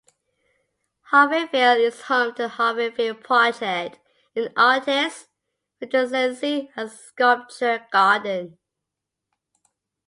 [1.11, 3.99] Harveyville is home to the Harveyville Project,
[4.35, 5.27] an Artist
[5.79, 8.57] Residency and Sculpture Garden.